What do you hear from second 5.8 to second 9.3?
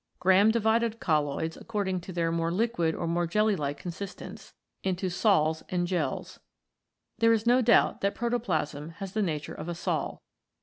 Gels. There is no doubt that protoplasm has the